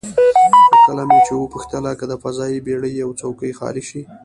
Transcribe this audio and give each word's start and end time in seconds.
خو 0.71 0.77
کله 0.87 1.03
مو 1.09 1.17
چې 1.27 1.33
وپوښتله 1.35 1.91
که 1.99 2.05
د 2.11 2.13
فضايي 2.23 2.57
بېړۍ 2.65 2.91
یوه 3.01 3.17
څوکۍ 3.21 3.51
خالي 3.59 3.83
شي، 3.89 4.01